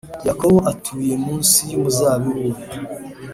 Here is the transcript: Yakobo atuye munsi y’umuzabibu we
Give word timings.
Yakobo 0.27 0.57
atuye 0.71 1.13
munsi 1.25 1.59
y’umuzabibu 1.71 2.41
we 2.55 2.61